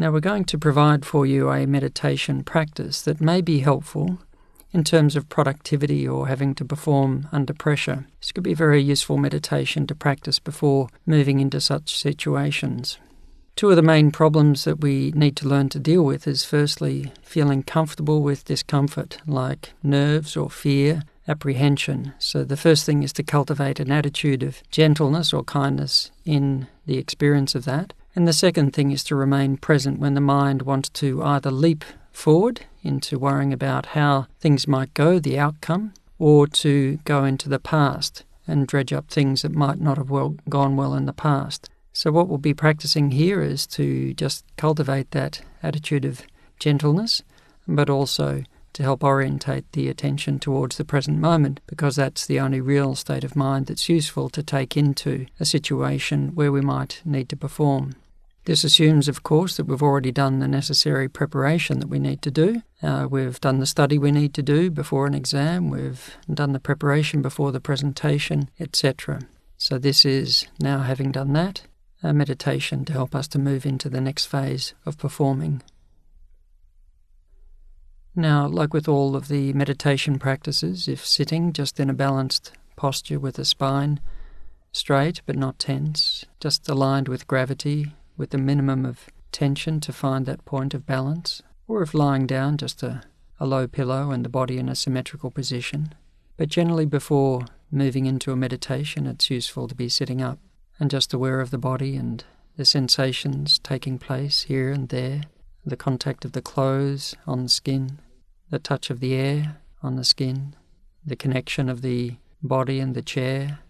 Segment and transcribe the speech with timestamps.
[0.00, 4.20] Now, we're going to provide for you a meditation practice that may be helpful
[4.72, 8.06] in terms of productivity or having to perform under pressure.
[8.20, 12.98] This could be a very useful meditation to practice before moving into such situations.
[13.56, 17.10] Two of the main problems that we need to learn to deal with is firstly
[17.20, 22.14] feeling comfortable with discomfort, like nerves or fear, apprehension.
[22.20, 26.98] So the first thing is to cultivate an attitude of gentleness or kindness in the
[26.98, 27.94] experience of that.
[28.14, 31.84] And the second thing is to remain present when the mind wants to either leap
[32.10, 37.58] forward into worrying about how things might go, the outcome, or to go into the
[37.58, 41.68] past and dredge up things that might not have well, gone well in the past.
[41.92, 46.22] So, what we'll be practicing here is to just cultivate that attitude of
[46.58, 47.22] gentleness,
[47.66, 48.44] but also
[48.78, 53.24] to help orientate the attention towards the present moment, because that's the only real state
[53.24, 57.96] of mind that's useful to take into a situation where we might need to perform.
[58.44, 62.30] This assumes, of course, that we've already done the necessary preparation that we need to
[62.30, 62.62] do.
[62.80, 66.60] Uh, we've done the study we need to do before an exam, we've done the
[66.60, 69.22] preparation before the presentation, etc.
[69.56, 71.62] So, this is now having done that,
[72.00, 75.62] a meditation to help us to move into the next phase of performing.
[78.18, 83.20] Now, like with all of the meditation practices, if sitting just in a balanced posture
[83.20, 84.00] with the spine
[84.72, 90.26] straight but not tense, just aligned with gravity, with the minimum of tension to find
[90.26, 93.02] that point of balance, or if lying down, just a,
[93.38, 95.94] a low pillow and the body in a symmetrical position.
[96.36, 100.40] But generally, before moving into a meditation, it's useful to be sitting up
[100.80, 102.24] and just aware of the body and
[102.56, 105.22] the sensations taking place here and there,
[105.64, 108.00] the contact of the clothes on the skin,
[108.50, 110.54] the touch of the air on the skin,
[111.04, 113.60] the connection of the body and the chair.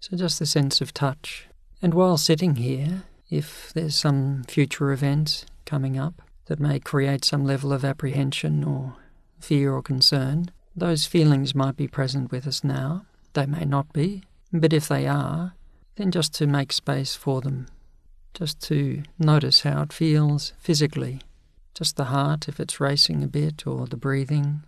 [0.00, 1.48] So, just the sense of touch.
[1.82, 7.44] And while sitting here, if there's some future event coming up that may create some
[7.44, 8.94] level of apprehension or
[9.40, 13.06] fear or concern, those feelings might be present with us now.
[13.32, 14.22] They may not be,
[14.52, 15.54] but if they are,
[15.96, 17.66] then just to make space for them,
[18.34, 21.20] just to notice how it feels physically,
[21.76, 24.62] just the heart if it's racing a bit or the breathing,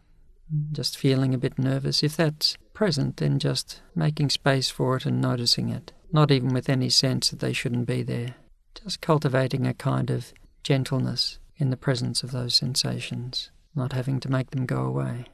[0.73, 2.03] just feeling a bit nervous.
[2.03, 6.69] If that's present, then just making space for it and noticing it, not even with
[6.69, 8.35] any sense that they shouldn't be there.
[8.83, 10.33] Just cultivating a kind of
[10.63, 15.25] gentleness in the presence of those sensations, not having to make them go away,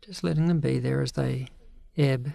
[0.00, 1.48] just letting them be there as they
[1.96, 2.32] ebb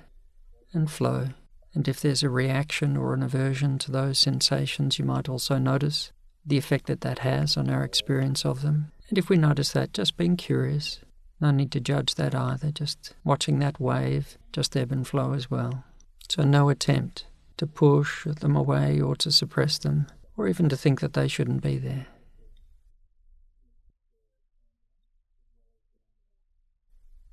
[0.74, 1.30] and flow
[1.74, 6.12] and if there's a reaction or an aversion to those sensations, you might also notice
[6.46, 8.92] the effect that that has on our experience of them.
[9.10, 11.00] And if we notice that, just being curious,
[11.40, 15.50] no need to judge that either, just watching that wave just ebb and flow as
[15.50, 15.84] well.
[16.30, 17.26] So, no attempt
[17.58, 20.08] to push them away or to suppress them,
[20.38, 22.08] or even to think that they shouldn't be there.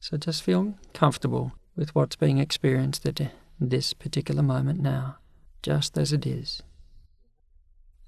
[0.00, 3.20] So, just feel comfortable with what's being experienced at
[3.60, 5.19] this particular moment now,
[5.62, 6.62] just as it is.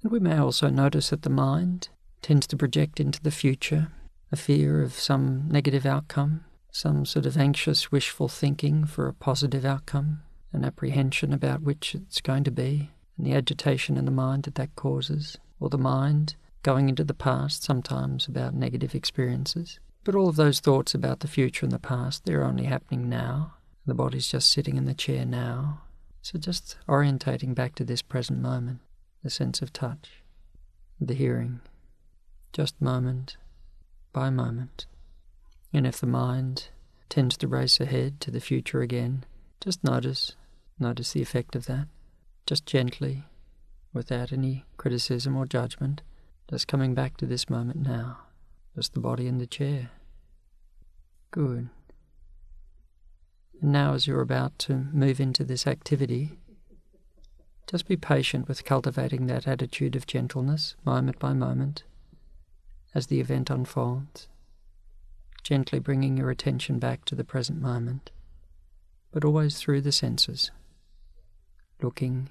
[0.03, 1.89] And we may also notice that the mind
[2.21, 3.91] tends to project into the future
[4.31, 9.65] a fear of some negative outcome, some sort of anxious, wishful thinking for a positive
[9.65, 10.21] outcome,
[10.53, 14.55] an apprehension about which it's going to be, and the agitation in the mind that
[14.55, 19.79] that causes, or the mind going into the past sometimes about negative experiences.
[20.03, 23.55] But all of those thoughts about the future and the past, they're only happening now,
[23.85, 25.81] the body's just sitting in the chair now.
[26.21, 28.79] So just orientating back to this present moment,
[29.23, 30.21] the sense of touch,
[30.99, 31.61] the hearing,
[32.53, 33.37] just moment
[34.13, 34.85] by moment.
[35.73, 36.69] And if the mind
[37.09, 39.23] tends to race ahead to the future again,
[39.61, 40.35] just notice,
[40.79, 41.87] notice the effect of that,
[42.45, 43.23] just gently,
[43.93, 46.01] without any criticism or judgment,
[46.49, 48.17] just coming back to this moment now,
[48.75, 49.91] just the body in the chair.
[51.31, 51.69] Good.
[53.61, 56.39] And now, as you're about to move into this activity,
[57.67, 61.83] just be patient with cultivating that attitude of gentleness, moment by moment,
[62.93, 64.27] as the event unfolds,
[65.43, 68.11] gently bringing your attention back to the present moment,
[69.11, 70.51] but always through the senses
[71.81, 72.29] looking,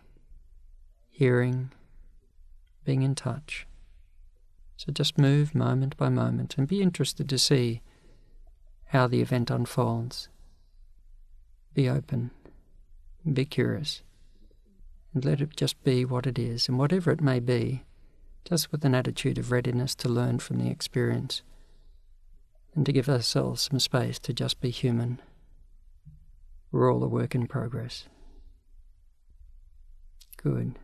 [1.08, 1.72] hearing,
[2.84, 3.66] being in touch.
[4.76, 7.82] So just move moment by moment and be interested to see
[8.86, 10.28] how the event unfolds.
[11.74, 12.30] Be open,
[13.30, 14.02] be curious,
[15.14, 17.84] and let it just be what it is, and whatever it may be,
[18.44, 21.42] just with an attitude of readiness to learn from the experience
[22.74, 25.20] and to give ourselves some space to just be human.
[26.70, 28.04] We're all a work in progress.
[30.36, 30.78] Good.